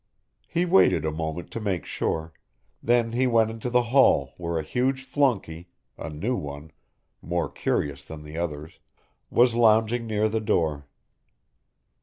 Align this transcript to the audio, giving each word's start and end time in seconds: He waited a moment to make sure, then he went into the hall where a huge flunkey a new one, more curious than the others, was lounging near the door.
He 0.47 0.65
waited 0.65 1.05
a 1.05 1.11
moment 1.11 1.51
to 1.51 1.59
make 1.59 1.85
sure, 1.85 2.33
then 2.81 3.11
he 3.11 3.27
went 3.27 3.51
into 3.51 3.69
the 3.69 3.83
hall 3.93 4.33
where 4.37 4.57
a 4.57 4.63
huge 4.63 5.03
flunkey 5.05 5.67
a 5.95 6.09
new 6.09 6.35
one, 6.35 6.71
more 7.21 7.47
curious 7.51 8.03
than 8.03 8.23
the 8.23 8.35
others, 8.35 8.79
was 9.29 9.53
lounging 9.53 10.07
near 10.07 10.27
the 10.27 10.41
door. 10.41 10.87